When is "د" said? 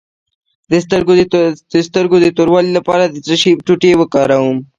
1.73-1.77, 2.23-2.27, 3.07-3.15